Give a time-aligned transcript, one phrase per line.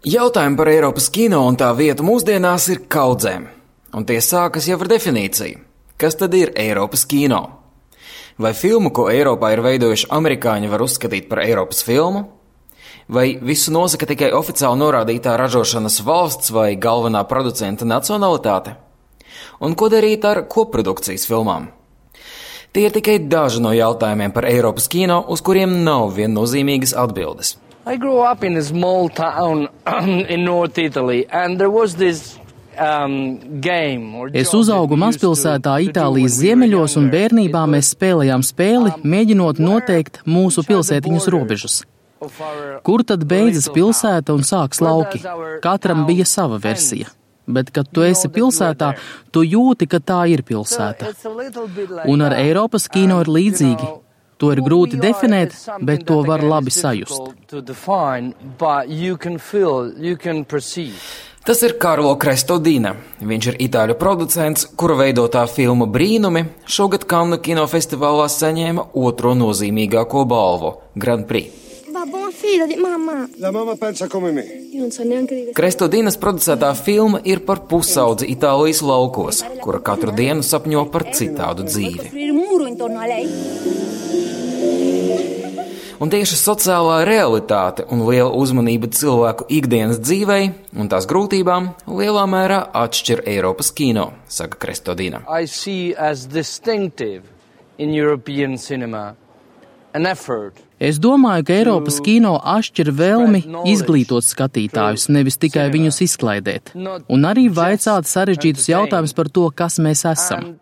[0.00, 3.42] Jautājumi par Eiropas kino un tā vietu mūsdienās ir kaudzēm,
[3.92, 5.58] un tie sākas jau ar definīciju.
[6.00, 7.42] Kas tad ir Eiropas kino?
[8.40, 12.24] Vai filmu, ko Eiropā ir veidojuši amerikāņi, var uzskatīt par Eiropas filmu?
[13.12, 18.78] Vai visu nosaka tikai oficiāli norādītā ražošanas valsts vai galvenā producenta nacionalitāte?
[19.60, 21.74] Un ko darīt ar koprodukcijas filmām?
[22.72, 27.58] Tie ir tikai daži no jautājumiem par Eiropas kino, uz kuriem nav viennozīmīgas atbildes.
[27.86, 29.68] I grew up in a small town
[30.28, 32.38] in North Italy, and there was this
[32.78, 33.38] um,
[34.32, 41.80] Es uzaugu mazpilsētā Itālijas ziemeļos, un bērnībā mēs spēlējām spēli, mēģinot noteikt mūsu pilsētiņas robežas.
[42.84, 45.22] Kur tad beidzas pilsēta un sāks lauki?
[45.64, 47.08] Katram bija sava versija.
[47.50, 48.92] Bet, kad tu esi pilsētā,
[49.32, 51.10] tu jūti, ka tā ir pilsēta.
[52.06, 53.88] Un ar Eiropas kino ir līdzīgi.
[54.40, 55.52] To ir grūti definēt,
[55.84, 57.32] bet to var labi sajust.
[61.40, 62.94] Tas ir Karlo Krestodīna.
[63.24, 70.74] Viņš ir itāļu producents, kura veidotā filma Brīnumi šogad Kannu kinofestivālā saņēma otro nozīmīgāko balvu-
[71.04, 71.56] Grand Prix.
[75.56, 82.06] Krestodīnas producētā filma ir par pusaudzi Itālijas laukos, kura katru dienu sapņo par citādu dzīvi.
[86.00, 90.46] Un tieši sociālā realitāte un liela uzmanība cilvēku ikdienas dzīvei
[90.80, 95.20] un tās grūtībām lielā mērā atšķir Eiropas kino, saka Krestodina.
[100.80, 107.50] Es domāju, ka Eiropas kino atšķir vēlmi izglītot skatītājus, nevis tikai viņus izklaidēt, un arī
[107.52, 110.54] vaicāt sarežģītus jautājumus par to, kas mēs esam.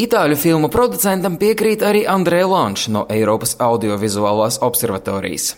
[0.00, 5.54] Itāļu filmu producentam piekrīt arī Andrē Lančs no Eiropas audiovizuālās observatorijas.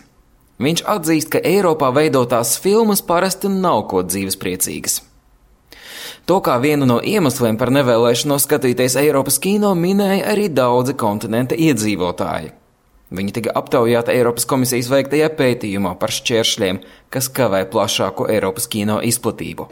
[0.62, 5.00] Viņš atzīst, ka Eiropā veidotās filmas parasti nav ko dzīvespriecīgas.
[6.30, 12.52] To kā vienu no iemesliem par nevēlēšanos skatīties Eiropas kino minēja arī daudzi kontinenta iedzīvotāji.
[13.12, 16.78] Viņa tika aptaujāta Eiropas komisijas veiktajā pētījumā par šķēršļiem,
[17.12, 19.68] kas kavē plašāku Eiropas kino izplatību.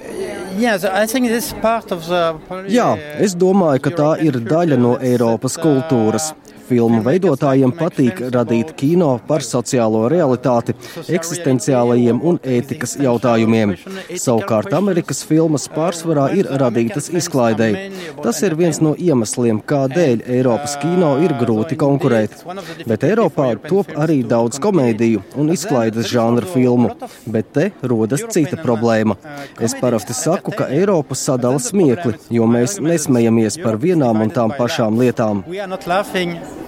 [2.69, 2.91] Jā,
[3.25, 6.34] es domāju, ka tā ir daļa no Eiropas kultūras.
[6.70, 10.76] Filmu veidotājiem patīk radīt kino par sociālo realitāti,
[11.10, 13.72] eksistenciālajiem un ētikas jautājumiem.
[14.14, 17.88] Savukārt Amerikas filmas pārsvarā ir radītas izklaidēji.
[18.22, 22.44] Tas ir viens no iemesliem, kādēļ Eiropas kino ir grūti konkurēt.
[22.86, 26.94] Bet Eiropā top arī daudz komēdiju un izklaides žanra filmu,
[27.26, 29.19] bet te rodas cita problēma.
[29.59, 35.03] Es parasti saku, ka Eiropa sadala smiekli, jo mēs nesmejamies par vienām un tām pašām
[35.03, 35.42] lietām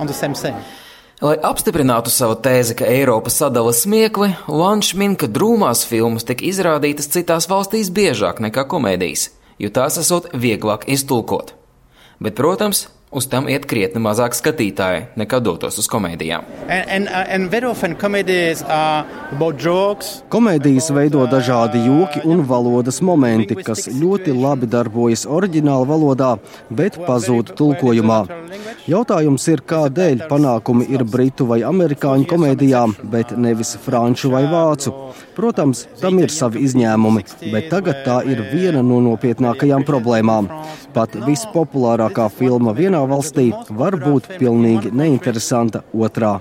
[0.03, 0.59] on the same thing.
[1.23, 7.07] Lai apstiprinātu savu tēzi, ka Eiropa sadala smiekli, Lančs min, ka drūmās filmas tiek izrādītas
[7.15, 9.29] citās valstīs biežāk nekā komēdijas,
[9.63, 11.55] jo tās esot vieglāk iztulkot.
[12.19, 16.47] Bet, protams, uz tam iet krietni mazāk skatītāji nekā dotos uz komēdijām.
[16.69, 17.53] And, and, and
[20.33, 26.31] Komēdijas veido dažādi joki un valodas momenti, kas ļoti labi darbojas oriģināla valodā,
[26.71, 28.21] bet pazūd tulkojumā.
[28.89, 34.95] Jautājums ir, kādēļ panākumi ir britu vai amerikāņu komēdijām, bet nevis franču vai vācu.
[35.37, 40.51] Protams, tam ir savi izņēmumi, bet tagad tā ir viena no nopietnākajām problēmām.
[40.93, 46.35] Pat vispopulārākā filma vienā valstī var būt pilnīgi neinteresanta otrā.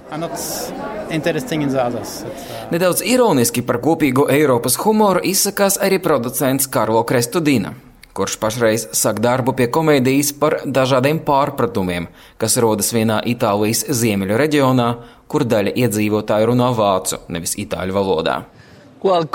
[2.72, 7.74] Nedaudz ironiski par kopīgo Eiropas humoru izsakās arī producents Karlo Krestudina
[8.14, 12.10] kurš pašreiz sāk darbu pie komēdijas par dažādiem pārpratumiem,
[12.42, 14.90] kas rodas vienā Itālijas ziemeļu reģionā,
[15.32, 18.42] kur daļa iedzīvotāju runā vācu, nevis itāļu valodā.
[19.02, 19.26] Well,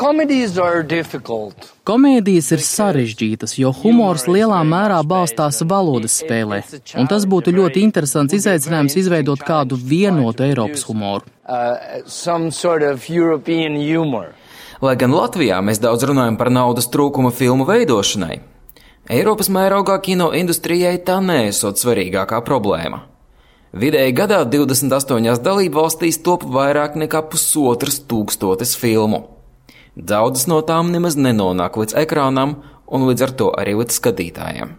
[1.87, 6.61] Komēdijas ir sarežģītas, jo humors lielā mērā balstās valodas spēlē,
[6.95, 11.27] un tas būtu ļoti interesants izaicinājums izveidot kādu vienotu Eiropas humoru.
[11.43, 13.11] Uh, sort of
[14.87, 18.39] Lai gan Latvijā mēs daudz runājam par naudas trūkumu filmu veidošanai,
[19.11, 23.05] Eiropas mērogā kino industrijai tā nesot svarīgākā problēma.
[23.75, 29.36] Vidēji gadā 28 dalību valstīs top vairāk nekā pusotras tūkstotis filmu.
[29.97, 34.75] Daudzas no tām nemaz nenonāk līdz ekrānam un līdz ar to arī līdz skatītājiem.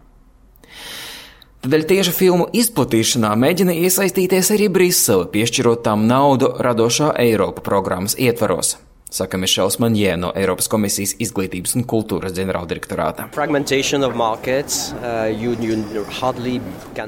[1.65, 8.75] Tādēļ tieši filmu izplatīšanā mēģina iesaistīties arī Brisele, piešķirot tām naudu radošā Eiropa programmas ietvaros.
[9.09, 13.27] Saka Mišels Manjē no Eiropas komisijas izglītības un kultūras ģenerāldirektorāta.
[13.27, 13.33] Uh,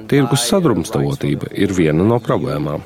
[0.10, 2.86] Tirgus sadrumstalotība ir viena no problēmām.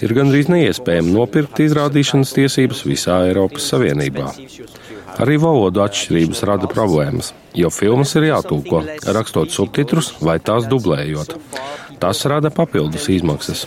[0.00, 4.28] Ir gandrīz neiespējami nopirkt izrādīšanas tiesības visā Eiropas Savienībā.
[5.20, 8.84] Arī valodu atšķirības rada problēmas, jo filmas ir jātūko,
[9.16, 11.34] rakstot subtitrus vai tās dublējot.
[12.00, 13.66] Tas rada papildus izmaksas.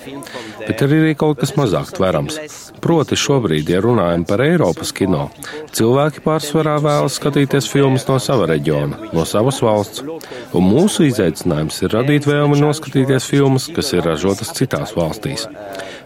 [0.64, 2.40] Bet ir arī kaut kas mazāk tverams.
[2.84, 5.28] Proti, šobrīd, ja runājam par Eiropas kino,
[5.76, 10.04] cilvēki pārsvarā vēlas skatīties filmas no sava reģiona, no savas valsts.
[10.58, 15.48] Un mūsu izaicinājums ir radīt vēlmi noskatīties filmas, kas ir ražotas citās valstīs.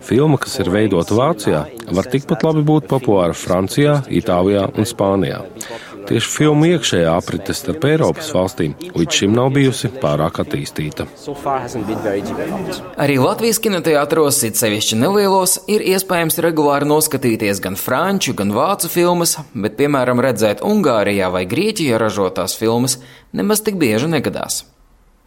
[0.07, 1.65] Filma, kas ir veidota Vācijā,
[1.95, 5.41] var tikpat labi būt populāra Francijā, Itālijā un Spānijā.
[6.07, 11.03] Tieši filmu iekšējā aprite starp Eiropas valstīm līdz šim nav bijusi pārāk attīstīta.
[12.95, 19.35] Arī Latvijas kinoteātros, it sevišķi nelielos, ir iespējams regulāri noskatīties gan franču, gan vācu filmas,
[19.51, 23.01] bet, piemēram, redzēt Ungārijā vai Grieķijā ražotās filmas
[23.35, 24.63] nemaz tik bieži negadās.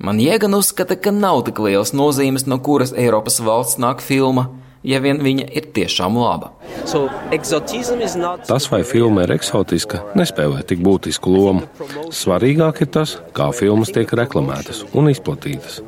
[0.00, 4.48] Man jēgan uzskata, ka nav tik liels nozīmes, no kuras Eiropas valsts nāk filma
[4.86, 6.52] ja vien viņa ir tiešām laba.
[6.88, 7.06] So,
[8.16, 8.46] not...
[8.48, 11.68] Tas, vai filma ir eksotiska, nespēlē tik būtisku lomu.
[12.14, 15.80] Svarīgāk ir tas, kā filmas tiek reklamētas un izplatītas.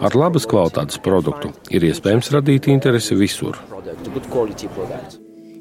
[0.00, 3.58] Ar labas kvalitātes produktu ir iespējams radīt interesi visur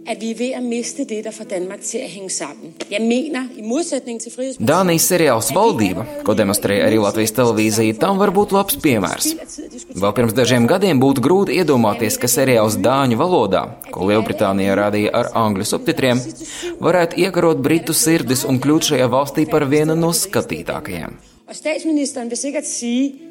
[0.07, 2.73] at vi er ved at miste det, der får Danmark til at hænge sammen.
[2.91, 4.69] Jeg mener, i modsætning til Frihedspartiet...
[4.69, 9.27] Dānijas seriāls Valdība, ko demonstrēja arī Latvijas televīzija, tam var būt labs piemērs.
[9.91, 15.31] Vēl pirms dažiem gadiem būtu grūti iedomāties, ka seriāls dāņu valodā, ko Lielbritānija rādīja ar
[15.35, 16.23] angļu subtitriem,
[16.79, 21.19] varētu iekarot britu sirdis un kļūt šajā valstī par vienu no skatītākajiem.
[21.47, 23.26] Og statsministeren vil sikkert sige,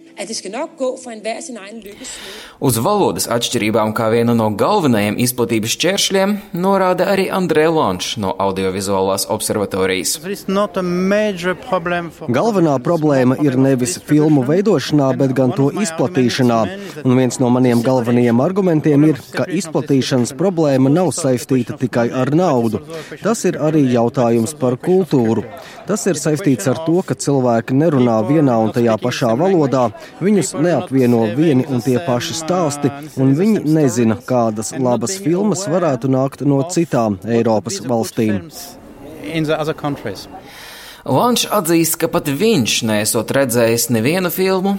[2.66, 9.26] Uz valodas atšķirībām kā vienu no galvenajiem izplatības šķēršļiem norāda arī Andrē Lončs no audiovizuālās
[9.32, 10.16] observatorijas.
[12.38, 16.60] Galvenā problēma ir nevis filmu veidošanā, bet gan to izplatīšanā.
[17.04, 22.80] Un viens no maniem galvenajiem argumentiem ir, ka izplatīšanas problēma nav saistīta tikai ar naudu.
[23.20, 25.44] Tas ir arī jautājums par kultūru.
[25.86, 31.22] Tas ir saistīts ar to, ka cilvēki nerunā vienā un tajā pašā valodā, viņus neapvieno
[31.36, 37.18] vieni un tie paši stāsti, un viņi nezina, kādas labas filmas varētu nākt no citām
[37.26, 38.42] Eiropas valstīm.
[41.06, 44.76] Lančs atzīst, ka pat viņš nesot redzējis nevienu filmu,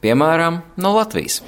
[0.00, 1.42] Piemēram, no Latvijas.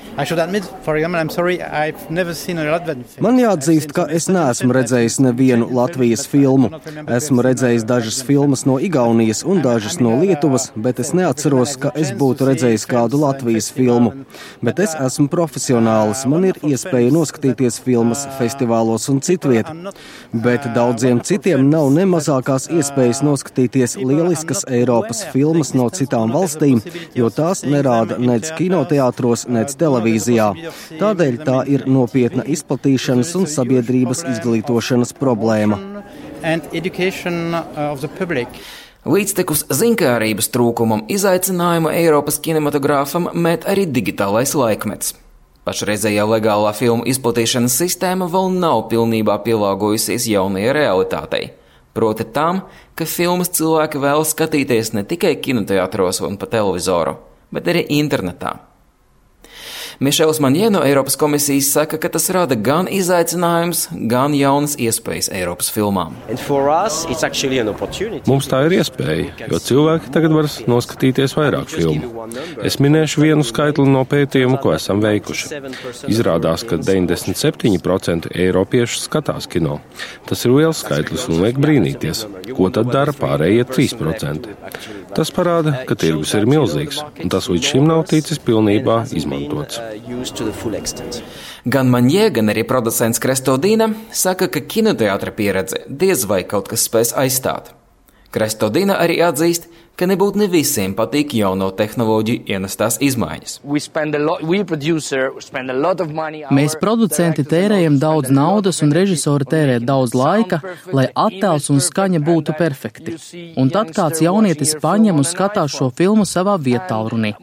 [3.24, 6.68] Man jāatzīst, ka es neesmu redzējis nevienu Latvijas filmu.
[7.16, 12.10] Esmu redzējis dažas filmas no Igaunijas un dažas no Lietuvas, bet es neatceros, ka es
[12.20, 14.12] būtu redzējis kādu Latvijas filmu.
[14.60, 19.72] Bet es esmu profesionālis, man ir iespēja noskatīties filmas festivālos un citviet.
[20.44, 26.84] Bet daudziem citiem nav ne mazākās iespējas noskatīties lieliskas Eiropas filmas no citām valstīm,
[27.16, 30.50] jo tās nerāda ne nec kinoteātros, nec televīzijā.
[30.98, 35.78] Tādēļ tā ir nopietna izplatīšanas un sabiedrības izglītošanas problēma.
[39.02, 45.16] Līdztekus zinkārības trūkumam izaicinājumu Eiropas kinematogrāfam met arī digitālais laikmets.
[45.66, 51.44] Pašreizējā legālā filmu izplatīšanas sistēma vēl nav pilnībā pielāgojusies jaunajai realitātei.
[51.94, 52.64] Proti tam,
[52.98, 57.18] ka filmas cilvēki vēl skatīties ne tikai kinoteātros un pa televizoru,
[57.52, 58.71] bet arī internetā.
[60.02, 65.68] Mišels Manjē no Eiropas komisijas saka, ka tas rada gan izaicinājums, gan jaunas iespējas Eiropas
[65.70, 66.16] filmām.
[68.26, 72.26] Mums tā ir iespēja, jo cilvēki tagad var noskatīties vairāk filmu.
[72.66, 75.62] Es minēšu vienu skaitli no pētījuma, ko esam veikuši.
[76.10, 79.78] Izrādās, ka 97% eiropiešu skatās kino.
[80.26, 82.24] Tas ir liels skaitlis un liek brīnīties,
[82.58, 84.50] ko tad dara pārējie 3%.
[85.14, 89.78] Tas parāda, ka tirgus ir milzīgs, un tas līdz šim nav ticis pilnībā izmantots.
[91.68, 97.12] Gan Manjē, gan arī producents Krestodīna saka, ka kinoteātra pieredze diez vai kaut kas spēs
[97.18, 97.74] aizstāt.
[98.32, 103.58] Krestodīna arī atzīst, ka nebūtu ne visiem patīk jauno tehnoloģiju ienestās izmaiņas.
[106.58, 110.60] Mēs, producenti, tērējam daudz naudas un režisori tērē daudz laika,
[110.96, 113.16] lai attēls un skaņa būtu perfekti.
[113.60, 117.34] Un tad kāds jaunietis paņem un skatās šo filmu savā vietālrunī.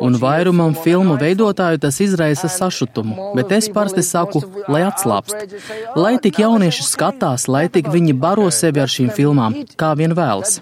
[0.00, 5.56] Un vairumam filmu veidotāju tas izraisa sašutumu, bet es parasti saku, lai atslāpst.
[5.98, 10.60] Lai tik jaunieši skatās, lai tik viņi baro sevi ar šīm filmām, kā vien vēlas.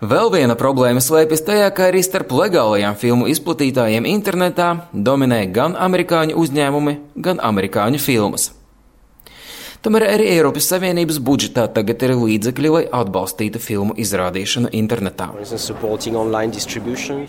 [0.00, 6.36] Vēl viena problēma slēpjas tajā, ka arī starp legālajām filmu izplatītājiem internetā dominē gan amerikāņu
[6.40, 8.50] uzņēmumi, gan amerikāņu filmas.
[9.84, 15.26] Tomēr arī Eiropas Savienības budžetā tagad ir līdzekļi, lai atbalstītu filmu izrādīšanu internetā.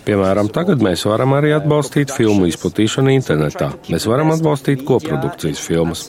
[0.06, 3.68] Piemēram, tagad mēs varam arī atbalstīt filmu izplatīšanu internetā.
[3.92, 6.06] Mēs varam atbalstīt koprodukcijas filmas.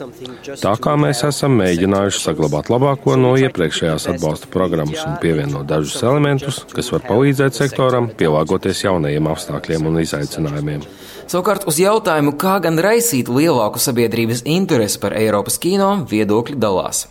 [0.62, 6.62] Tā kā mēs esam mēģinājuši saglabāt labāko no iepriekšējās atbalsta programmas un pievienot dažus elementus,
[6.72, 10.88] kas var palīdzēt sektoram pielāgoties jaunajiem apstākļiem un izaicinājumiem.
[11.28, 17.04] Savukārt uz jautājumu, kā gan raisīt lielāku sabiedrības interesi par Eiropas kino, viedokļi dalās.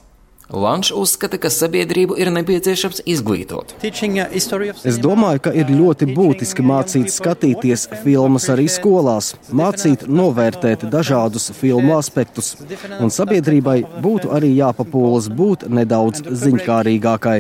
[0.48, 3.76] Lančs uzskata, ka sabiedrību ir nepieciešams izglītot.
[3.84, 12.00] Es domāju, ka ir ļoti būtiski mācīt skatīties filmas arī skolās, mācīt novērtēt dažādus filmu
[12.00, 12.56] aspektus,
[12.98, 17.40] un sabiedrībai būtu arī jāpapūlas būt nedaudz ziņkārīgākai.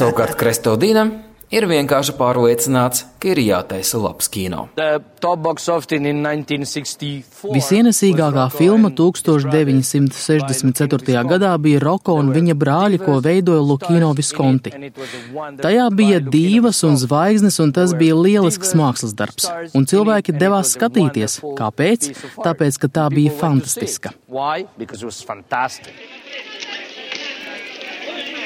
[0.00, 1.18] Savukārt Krestodīnam
[1.54, 4.68] ir vienkārši pārliecināts, ka ir jātaisa labs kino.
[7.58, 11.24] Visienesīgākā filma 1964.
[11.32, 14.70] gadā bija Roko un viņa brāļi, ko veidoja Lukino Viskonti.
[15.62, 19.44] Tajā bija divas un zvaigznes, un tas bija lielisks mākslas darbs.
[19.76, 21.32] Un cilvēki devās skatīties.
[21.58, 22.00] Kāpēc?
[22.44, 24.08] Tāpēc, ka tā bija fantastiska.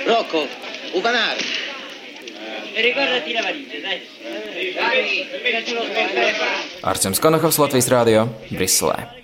[0.03, 0.41] Rocco,
[0.99, 1.62] Upanare.
[2.75, 4.01] Ricordati la valigia, dai.
[6.83, 9.22] Arčuns Konakovs, Latvijas Rādio, Briselē.